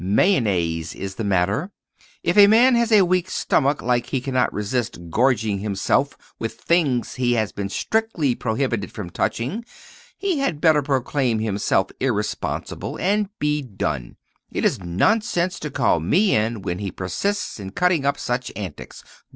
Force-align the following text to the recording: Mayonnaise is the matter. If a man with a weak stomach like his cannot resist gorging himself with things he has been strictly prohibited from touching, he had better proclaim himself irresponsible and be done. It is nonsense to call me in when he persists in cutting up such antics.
Mayonnaise 0.03 0.95
is 0.95 1.13
the 1.13 1.23
matter. 1.23 1.69
If 2.23 2.35
a 2.35 2.47
man 2.47 2.73
with 2.75 2.91
a 2.91 3.03
weak 3.03 3.29
stomach 3.29 3.83
like 3.83 4.07
his 4.07 4.23
cannot 4.23 4.51
resist 4.51 5.11
gorging 5.11 5.59
himself 5.59 6.17
with 6.39 6.55
things 6.55 7.13
he 7.21 7.33
has 7.33 7.51
been 7.51 7.69
strictly 7.69 8.33
prohibited 8.33 8.91
from 8.91 9.11
touching, 9.11 9.63
he 10.17 10.39
had 10.39 10.59
better 10.59 10.81
proclaim 10.81 11.37
himself 11.37 11.91
irresponsible 11.99 12.97
and 12.99 13.29
be 13.37 13.61
done. 13.61 14.15
It 14.51 14.65
is 14.65 14.79
nonsense 14.79 15.59
to 15.59 15.69
call 15.69 15.99
me 15.99 16.35
in 16.35 16.63
when 16.63 16.79
he 16.79 16.89
persists 16.89 17.59
in 17.59 17.69
cutting 17.69 18.03
up 18.03 18.17
such 18.17 18.51
antics. 18.55 19.03